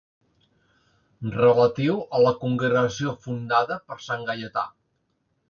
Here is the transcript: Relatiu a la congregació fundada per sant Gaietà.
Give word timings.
Relatiu 1.35 1.99
a 2.15 2.23
la 2.23 2.33
congregació 2.45 3.15
fundada 3.27 3.79
per 3.91 4.01
sant 4.09 4.27
Gaietà. 4.33 4.67